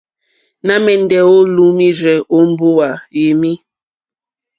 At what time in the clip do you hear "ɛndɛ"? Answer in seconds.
0.97-1.17